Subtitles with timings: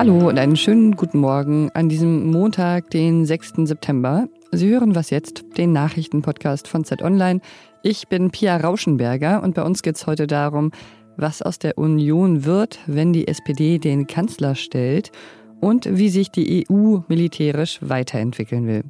[0.00, 3.66] Hallo und einen schönen guten Morgen an diesem Montag, den 6.
[3.66, 4.28] September.
[4.50, 7.42] Sie hören was jetzt, den Nachrichtenpodcast von Z Online.
[7.82, 10.70] Ich bin Pia Rauschenberger und bei uns geht es heute darum,
[11.18, 15.12] was aus der Union wird, wenn die SPD den Kanzler stellt
[15.60, 18.84] und wie sich die EU militärisch weiterentwickeln will.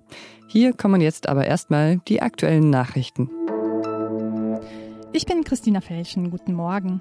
[0.46, 3.28] Hier kommen jetzt aber erstmal die aktuellen Nachrichten.
[5.12, 6.30] Ich bin Christina Felschen.
[6.30, 7.00] Guten Morgen.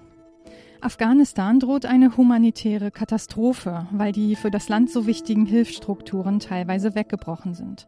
[0.82, 7.53] Afghanistan droht eine humanitäre Katastrophe, weil die für das Land so wichtigen Hilfsstrukturen teilweise weggebrochen
[7.53, 7.86] sind.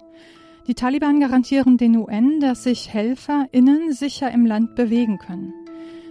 [0.67, 5.53] Die Taliban garantieren den UN, dass sich HelferInnen sicher im Land bewegen können.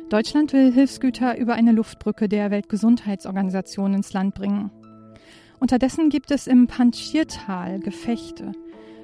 [0.08, 4.70] Deutschland will Hilfsgüter über eine Luftbrücke der Weltgesundheitsorganisation ins Land bringen.
[5.60, 8.52] Unterdessen gibt es im Panjshir-Tal Gefechte.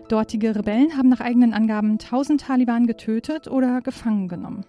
[0.08, 4.64] Dortige Rebellen haben nach eigenen Angaben 1000 Taliban getötet oder gefangen genommen.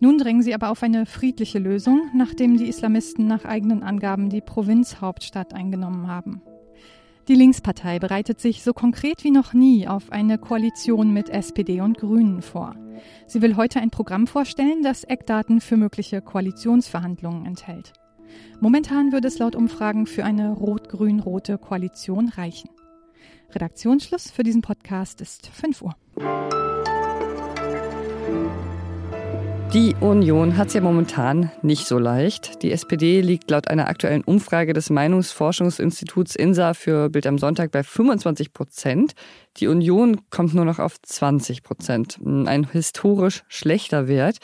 [0.00, 4.40] Nun drängen sie aber auf eine friedliche Lösung, nachdem die Islamisten nach eigenen Angaben die
[4.40, 6.42] Provinzhauptstadt eingenommen haben.
[7.28, 11.98] Die Linkspartei bereitet sich so konkret wie noch nie auf eine Koalition mit SPD und
[11.98, 12.74] Grünen vor.
[13.26, 17.92] Sie will heute ein Programm vorstellen, das Eckdaten für mögliche Koalitionsverhandlungen enthält.
[18.60, 22.70] Momentan würde es laut Umfragen für eine rot-grün-rote Koalition reichen.
[23.50, 25.96] Redaktionsschluss für diesen Podcast ist 5 Uhr.
[29.74, 32.62] Die Union hat es ja momentan nicht so leicht.
[32.62, 37.82] Die SPD liegt laut einer aktuellen Umfrage des Meinungsforschungsinstituts INSA für Bild am Sonntag bei
[37.82, 39.12] 25 Prozent.
[39.58, 42.18] Die Union kommt nur noch auf 20 Prozent.
[42.24, 44.38] Ein historisch schlechter Wert.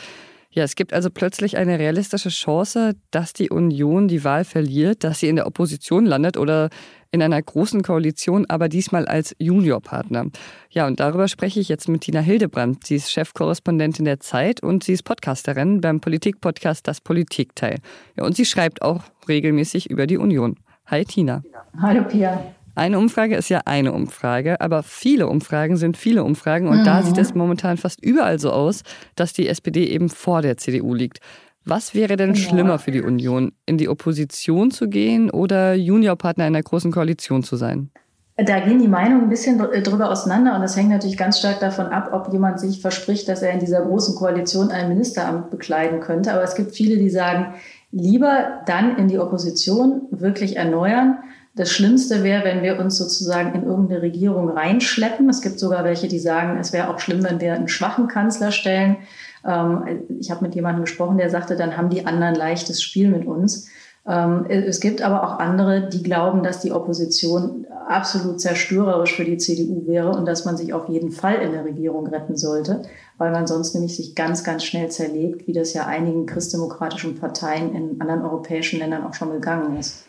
[0.50, 5.20] Ja, es gibt also plötzlich eine realistische Chance, dass die Union die Wahl verliert, dass
[5.20, 6.68] sie in der Opposition landet oder
[7.14, 10.26] in einer großen Koalition, aber diesmal als Juniorpartner.
[10.68, 12.84] Ja, und darüber spreche ich jetzt mit Tina Hildebrand.
[12.84, 17.78] Sie ist Chefkorrespondentin der Zeit und sie ist Podcasterin beim Politikpodcast Das Politikteil.
[18.16, 20.56] Ja, und sie schreibt auch regelmäßig über die Union.
[20.86, 21.44] Hi Tina.
[21.80, 22.42] Hallo Pia.
[22.74, 26.84] Eine Umfrage ist ja eine Umfrage, aber viele Umfragen sind viele Umfragen und mhm.
[26.84, 28.82] da sieht es momentan fast überall so aus,
[29.14, 31.20] dass die SPD eben vor der CDU liegt.
[31.64, 32.48] Was wäre denn genau.
[32.48, 37.42] schlimmer für die Union, in die Opposition zu gehen oder Juniorpartner in einer großen Koalition
[37.42, 37.90] zu sein?
[38.36, 41.86] Da gehen die Meinungen ein bisschen drüber auseinander und das hängt natürlich ganz stark davon
[41.86, 46.32] ab, ob jemand sich verspricht, dass er in dieser großen Koalition ein Ministeramt bekleiden könnte.
[46.32, 47.54] Aber es gibt viele, die sagen,
[47.92, 51.18] lieber dann in die Opposition wirklich erneuern
[51.56, 55.28] das Schlimmste wäre, wenn wir uns sozusagen in irgendeine Regierung reinschleppen.
[55.28, 58.50] Es gibt sogar welche, die sagen, es wäre auch schlimm, wenn wir einen schwachen Kanzler
[58.50, 58.96] stellen.
[59.46, 63.26] Ähm, ich habe mit jemandem gesprochen, der sagte, dann haben die anderen leichtes Spiel mit
[63.26, 63.68] uns.
[64.06, 69.38] Ähm, es gibt aber auch andere, die glauben, dass die Opposition absolut zerstörerisch für die
[69.38, 72.82] CDU wäre und dass man sich auf jeden Fall in der Regierung retten sollte,
[73.18, 77.74] weil man sonst nämlich sich ganz, ganz schnell zerlegt, wie das ja einigen christdemokratischen Parteien
[77.74, 80.04] in anderen europäischen Ländern auch schon gegangen ist.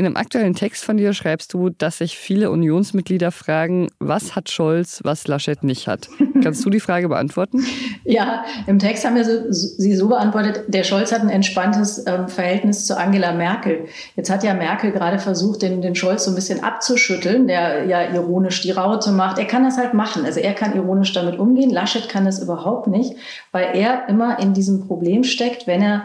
[0.00, 4.50] In einem aktuellen Text von dir schreibst du, dass sich viele Unionsmitglieder fragen, was hat
[4.50, 6.08] Scholz, was Laschet nicht hat.
[6.42, 7.62] Kannst du die Frage beantworten?
[8.04, 12.28] ja, im Text haben wir so, sie so beantwortet, der Scholz hat ein entspanntes ähm,
[12.28, 13.88] Verhältnis zu Angela Merkel.
[14.16, 18.10] Jetzt hat ja Merkel gerade versucht, den, den Scholz so ein bisschen abzuschütteln, der ja
[18.10, 19.36] ironisch die Raute macht.
[19.36, 20.24] Er kann das halt machen.
[20.24, 21.68] Also er kann ironisch damit umgehen.
[21.68, 23.16] Laschet kann das überhaupt nicht,
[23.52, 26.04] weil er immer in diesem Problem steckt, wenn er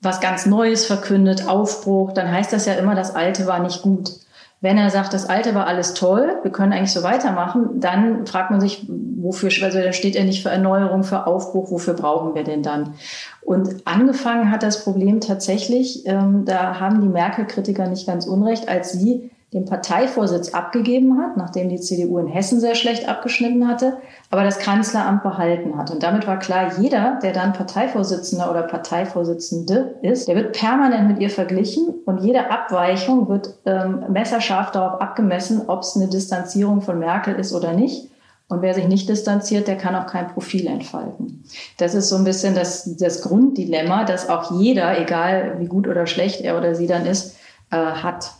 [0.00, 4.12] was ganz Neues verkündet, Aufbruch, dann heißt das ja immer, das Alte war nicht gut.
[4.60, 8.50] Wenn er sagt, das Alte war alles toll, wir können eigentlich so weitermachen, dann fragt
[8.50, 12.42] man sich, wofür, also dann steht er nicht für Erneuerung, für Aufbruch, wofür brauchen wir
[12.42, 12.94] denn dann?
[13.42, 18.92] Und angefangen hat das Problem tatsächlich, ähm, da haben die Merkel-Kritiker nicht ganz unrecht, als
[18.92, 23.98] sie den Parteivorsitz abgegeben hat, nachdem die CDU in Hessen sehr schlecht abgeschnitten hatte,
[24.30, 25.90] aber das Kanzleramt behalten hat.
[25.92, 31.20] Und damit war klar, jeder, der dann Parteivorsitzender oder Parteivorsitzende ist, der wird permanent mit
[31.20, 36.98] ihr verglichen und jede Abweichung wird ähm, messerscharf darauf abgemessen, ob es eine Distanzierung von
[36.98, 38.10] Merkel ist oder nicht.
[38.48, 41.44] Und wer sich nicht distanziert, der kann auch kein Profil entfalten.
[41.78, 46.06] Das ist so ein bisschen das, das Grunddilemma, das auch jeder, egal wie gut oder
[46.06, 47.36] schlecht er oder sie dann ist,
[47.70, 48.30] äh, hat.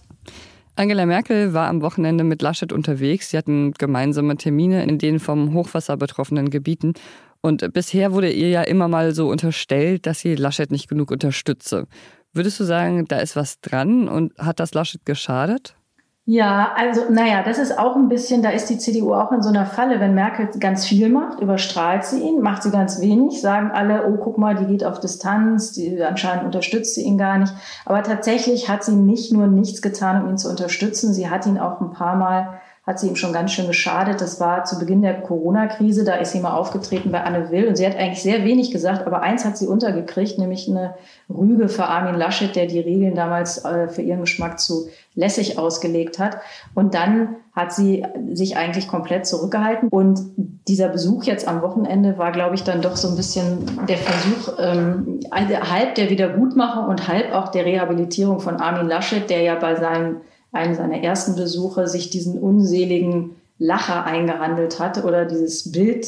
[0.79, 3.31] Angela Merkel war am Wochenende mit Laschet unterwegs.
[3.31, 6.93] Sie hatten gemeinsame Termine in den vom Hochwasser betroffenen Gebieten.
[7.41, 11.87] Und bisher wurde ihr ja immer mal so unterstellt, dass sie Laschet nicht genug unterstütze.
[12.35, 15.77] Würdest du sagen, da ist was dran und hat das Laschet geschadet?
[16.29, 19.49] Ja, also naja, das ist auch ein bisschen, da ist die CDU auch in so
[19.49, 20.01] einer Falle.
[20.01, 24.17] Wenn Merkel ganz viel macht, überstrahlt sie ihn, macht sie ganz wenig, sagen alle, oh,
[24.17, 27.53] guck mal, die geht auf Distanz, die, anscheinend unterstützt sie ihn gar nicht.
[27.85, 31.59] Aber tatsächlich hat sie nicht nur nichts getan, um ihn zu unterstützen, sie hat ihn
[31.59, 34.21] auch ein paar Mal hat sie ihm schon ganz schön geschadet.
[34.21, 37.77] Das war zu Beginn der Corona-Krise, da ist sie mal aufgetreten bei Anne Will und
[37.77, 40.95] sie hat eigentlich sehr wenig gesagt, aber eins hat sie untergekriegt, nämlich eine
[41.29, 44.87] Rüge für Armin Laschet, der die Regeln damals äh, für ihren Geschmack zu
[45.17, 46.37] lässig ausgelegt hat.
[46.75, 49.89] Und dann hat sie sich eigentlich komplett zurückgehalten.
[49.89, 50.21] Und
[50.69, 54.59] dieser Besuch jetzt am Wochenende war, glaube ich, dann doch so ein bisschen der Versuch,
[54.61, 59.75] ähm, halb der Wiedergutmachung und halb auch der Rehabilitierung von Armin Laschet, der ja bei
[59.75, 60.19] seinem
[60.53, 66.07] einem seiner ersten Besuche sich diesen unseligen Lacher eingehandelt hat oder dieses Bild,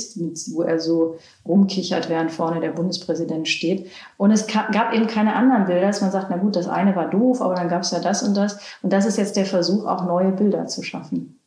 [0.53, 3.87] wo er so rumkichert, während vorne der Bundespräsident steht.
[4.19, 7.09] Und es gab eben keine anderen Bilder, dass man sagt, na gut, das eine war
[7.09, 8.61] doof, aber dann gab es ja das und das.
[8.83, 11.39] Und das ist jetzt der Versuch, auch neue Bilder zu schaffen.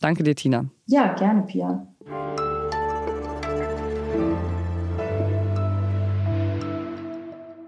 [0.00, 0.66] Danke dir, Tina.
[0.86, 1.86] Ja, gerne, Pia.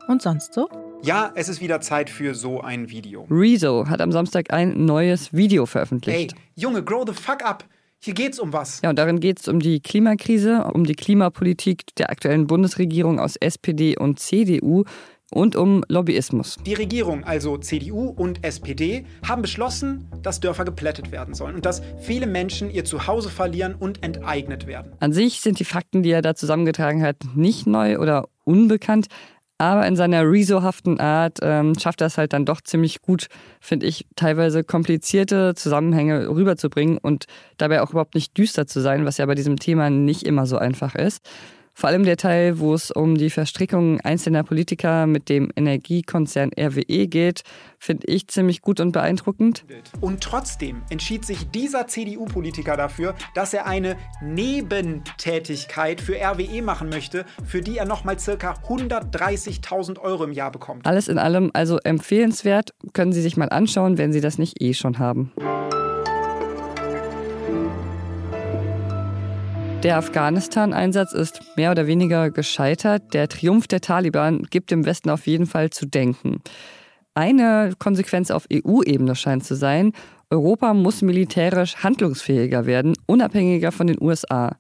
[0.07, 0.69] Und sonst so?
[1.03, 3.27] Ja, es ist wieder Zeit für so ein Video.
[3.31, 6.33] Rezo hat am Samstag ein neues Video veröffentlicht.
[6.33, 7.65] Ey, Junge, grow the fuck up.
[8.01, 8.81] Hier geht's um was.
[8.83, 13.37] Ja, und darin geht es um die Klimakrise, um die Klimapolitik der aktuellen Bundesregierung aus
[13.37, 14.85] SPD und CDU
[15.31, 16.59] und um Lobbyismus.
[16.67, 21.81] Die Regierung, also CDU und SPD, haben beschlossen, dass Dörfer geplättet werden sollen und dass
[22.01, 24.93] viele Menschen ihr Zuhause verlieren und enteignet werden.
[25.01, 29.07] An sich sind die Fakten, die er da zusammengetragen hat, nicht neu oder unbekannt.
[29.61, 33.27] Aber in seiner Rezo-haften Art ähm, schafft er es halt dann doch ziemlich gut,
[33.61, 37.27] finde ich, teilweise komplizierte Zusammenhänge rüberzubringen und
[37.59, 40.57] dabei auch überhaupt nicht düster zu sein, was ja bei diesem Thema nicht immer so
[40.57, 41.29] einfach ist.
[41.81, 47.07] Vor allem der Teil, wo es um die Verstrickung einzelner Politiker mit dem Energiekonzern RWE
[47.07, 47.41] geht,
[47.79, 49.65] finde ich ziemlich gut und beeindruckend.
[50.03, 57.25] Und trotzdem entschied sich dieser CDU-Politiker dafür, dass er eine Nebentätigkeit für RWE machen möchte,
[57.47, 60.85] für die er nochmal circa 130.000 Euro im Jahr bekommt.
[60.85, 64.75] Alles in allem also empfehlenswert, können Sie sich mal anschauen, wenn Sie das nicht eh
[64.75, 65.33] schon haben.
[69.83, 73.15] Der Afghanistan-Einsatz ist mehr oder weniger gescheitert.
[73.15, 76.43] Der Triumph der Taliban gibt dem Westen auf jeden Fall zu denken.
[77.15, 79.93] Eine Konsequenz auf EU-Ebene scheint zu sein,
[80.29, 84.59] Europa muss militärisch handlungsfähiger werden, unabhängiger von den USA.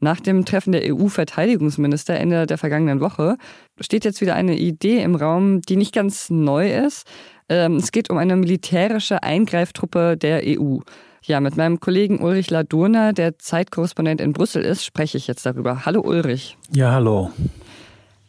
[0.00, 3.36] Nach dem Treffen der EU-Verteidigungsminister Ende der vergangenen Woche
[3.80, 7.08] steht jetzt wieder eine Idee im Raum, die nicht ganz neu ist.
[7.48, 10.80] Ähm, es geht um eine militärische Eingreiftruppe der EU.
[11.22, 15.84] Ja, mit meinem Kollegen Ulrich Ladurna, der Zeitkorrespondent in Brüssel ist, spreche ich jetzt darüber.
[15.84, 16.56] Hallo Ulrich.
[16.72, 17.30] Ja, hallo.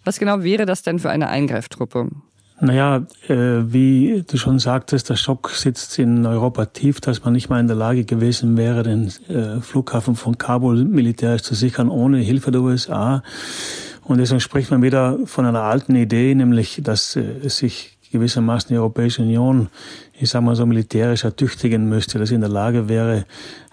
[0.03, 2.09] Was genau wäre das denn für eine Eingreiftruppe?
[2.61, 3.35] Naja, äh,
[3.71, 7.67] wie du schon sagtest, der Schock sitzt in Europa tief, dass man nicht mal in
[7.67, 12.61] der Lage gewesen wäre, den äh, Flughafen von Kabul militärisch zu sichern, ohne Hilfe der
[12.61, 13.23] USA.
[14.03, 18.77] Und deswegen spricht man wieder von einer alten Idee, nämlich, dass äh, sich gewissermaßen die
[18.77, 19.69] Europäische Union,
[20.13, 23.25] ich sage mal so militärisch ertüchtigen müsste, dass sie in der Lage wäre,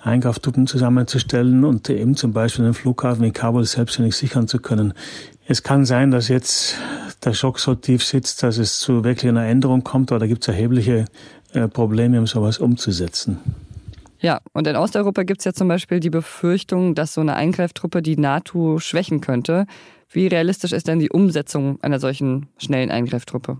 [0.03, 4.95] Eingreiftruppen zusammenzustellen und eben zum Beispiel den Flughafen in Kabul selbstständig sichern zu können.
[5.47, 6.77] Es kann sein, dass jetzt
[7.25, 10.43] der Schock so tief sitzt, dass es zu wirklich einer Änderung kommt, aber da gibt
[10.43, 11.07] es erhebliche
[11.53, 13.39] äh, Probleme, um sowas umzusetzen.
[14.19, 18.03] Ja, und in Osteuropa gibt es ja zum Beispiel die Befürchtung, dass so eine Eingreiftruppe
[18.03, 19.67] die NATO schwächen könnte.
[20.11, 23.59] Wie realistisch ist denn die Umsetzung einer solchen schnellen Eingreiftruppe?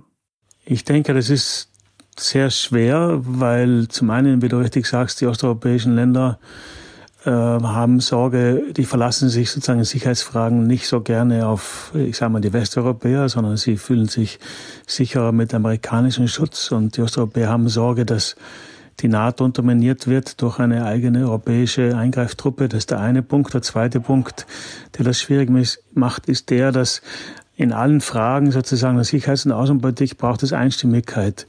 [0.69, 1.69] Ich denke, das ist
[2.19, 6.41] sehr schwer, weil zum einen, wie du richtig sagst, die osteuropäischen Länder
[7.25, 12.33] äh, haben Sorge, die verlassen sich sozusagen in Sicherheitsfragen nicht so gerne auf, ich sage
[12.33, 14.41] mal, die Westeuropäer, sondern sie fühlen sich
[14.89, 18.35] sicherer mit amerikanischem Schutz und die Osteuropäer haben Sorge, dass
[18.99, 22.69] die NATO unterminiert wird durch eine eigene europäische Eingreiftruppe.
[22.69, 23.55] Das ist der eine Punkt.
[23.55, 24.47] Der zweite Punkt,
[24.99, 25.49] der das schwierig
[25.95, 27.03] macht, ist der, dass
[27.57, 31.47] in allen Fragen sozusagen der Sicherheits- und Außenpolitik braucht es Einstimmigkeit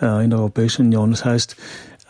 [0.00, 1.10] äh, in der Europäischen Union.
[1.10, 1.56] Das heißt,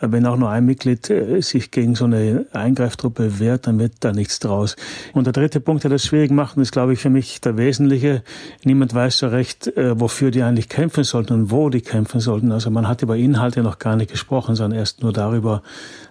[0.01, 3.93] äh, wenn auch nur ein Mitglied äh, sich gegen so eine Eingreiftruppe wehrt, dann wird
[4.01, 4.75] da nichts draus.
[5.13, 8.23] Und der dritte Punkt, der das schwierig macht, ist, glaube ich, für mich der wesentliche.
[8.63, 12.51] Niemand weiß so recht, äh, wofür die eigentlich kämpfen sollten und wo die kämpfen sollten.
[12.51, 15.63] Also man hat über Inhalte noch gar nicht gesprochen, sondern erst nur darüber,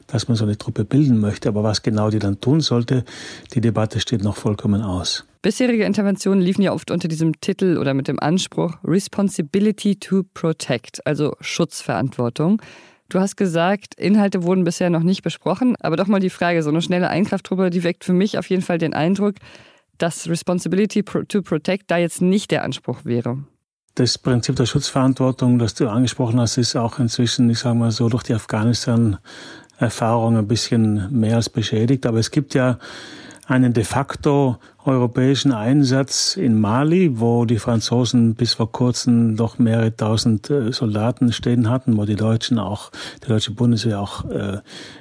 [0.06, 1.48] dass man so eine Truppe bilden möchte.
[1.48, 3.04] Aber was genau die dann tun sollte,
[3.54, 5.27] die Debatte steht noch vollkommen aus.
[5.40, 11.06] Bisherige Interventionen liefen ja oft unter diesem Titel oder mit dem Anspruch Responsibility to Protect,
[11.06, 12.60] also Schutzverantwortung.
[13.08, 16.70] Du hast gesagt, Inhalte wurden bisher noch nicht besprochen, aber doch mal die Frage, so
[16.70, 19.36] eine schnelle Einkrafttruppe, die weckt für mich auf jeden Fall den Eindruck,
[19.96, 23.38] dass Responsibility to Protect da jetzt nicht der Anspruch wäre.
[23.94, 28.08] Das Prinzip der Schutzverantwortung, das du angesprochen hast, ist auch inzwischen, ich sage mal so,
[28.08, 32.06] durch die Afghanistan-Erfahrung ein bisschen mehr als beschädigt.
[32.06, 32.78] Aber es gibt ja
[33.48, 39.96] einen de facto europäischen Einsatz in Mali, wo die Franzosen bis vor kurzem doch mehrere
[39.96, 42.90] tausend äh, Soldaten stehen hatten, wo die Deutschen auch,
[43.24, 44.58] die deutsche Bundeswehr auch äh,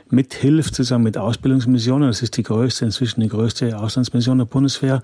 [0.10, 2.08] mithilft, zusammen mit Ausbildungsmissionen.
[2.08, 5.02] Das ist die größte, inzwischen die größte Auslandsmission der Bundeswehr.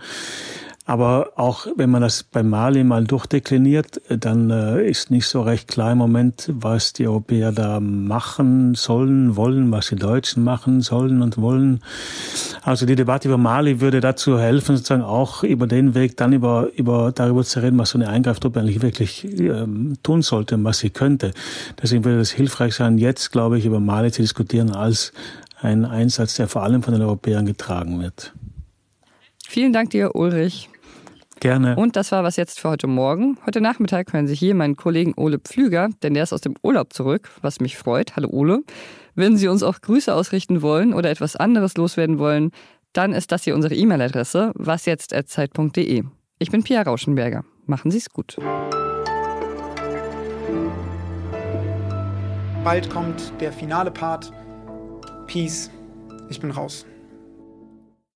[0.86, 5.70] Aber auch wenn man das bei Mali mal durchdekliniert, dann äh, ist nicht so recht
[5.70, 11.22] klar im Moment, was die Europäer da machen sollen, wollen, was die Deutschen machen sollen
[11.22, 11.82] und wollen.
[12.64, 16.68] Also die Debatte über Mali würde dazu helfen, sozusagen auch über den Weg dann über,
[16.76, 20.80] über darüber zu reden, was so eine Eingreiftruppe eigentlich wirklich ähm, tun sollte und was
[20.80, 21.32] sie könnte.
[21.82, 25.14] Deswegen würde es hilfreich sein, jetzt, glaube ich, über Mali zu diskutieren als
[25.62, 28.34] ein Einsatz, der vor allem von den Europäern getragen wird.
[29.48, 30.70] Vielen Dank dir, Ulrich.
[31.44, 31.76] Gerne.
[31.76, 33.38] Und das war was jetzt für heute Morgen.
[33.46, 36.94] Heute Nachmittag hören Sie hier meinen Kollegen Ole Pflüger, denn der ist aus dem Urlaub
[36.94, 38.16] zurück, was mich freut.
[38.16, 38.62] Hallo Ole.
[39.14, 42.52] Wenn Sie uns auch Grüße ausrichten wollen oder etwas anderes loswerden wollen,
[42.94, 46.04] dann ist das hier unsere E-Mail-Adresse wasjetzt.zeit.de.
[46.40, 47.44] Ich bin Pia Rauschenberger.
[47.66, 48.38] Machen Sie es gut.
[52.64, 54.32] Bald kommt der finale Part.
[55.28, 55.70] Peace.
[56.30, 56.86] Ich bin raus.